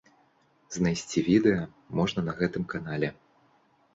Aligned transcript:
Знайсці 0.77 1.23
відэа 1.27 1.59
можна 1.99 2.19
на 2.29 2.33
гэтым 2.39 2.63
канале. 2.73 3.09